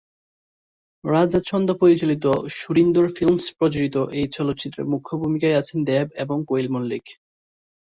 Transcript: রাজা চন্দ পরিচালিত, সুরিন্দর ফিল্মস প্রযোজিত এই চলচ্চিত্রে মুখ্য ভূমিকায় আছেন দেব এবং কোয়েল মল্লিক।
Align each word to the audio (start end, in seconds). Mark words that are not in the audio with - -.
রাজা 1.03 1.39
চন্দ 1.49 1.69
পরিচালিত, 1.73 2.25
সুরিন্দর 2.59 3.05
ফিল্মস 3.15 3.45
প্রযোজিত 3.57 3.95
এই 4.11 4.27
চলচ্চিত্রে 4.31 4.81
মুখ্য 4.83 5.11
ভূমিকায় 5.17 5.59
আছেন 5.61 5.79
দেব 5.83 6.07
এবং 6.15 6.37
কোয়েল 6.47 6.67
মল্লিক। 6.69 7.05